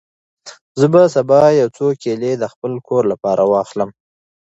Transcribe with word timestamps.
زه 0.79 0.85
به 0.93 1.01
سبا 1.15 1.41
یو 1.59 1.69
څو 1.77 1.87
کیلې 2.01 2.31
د 2.37 2.43
خپل 2.53 2.71
کور 2.87 3.03
لپاره 3.11 3.43
واخلم. 3.45 3.89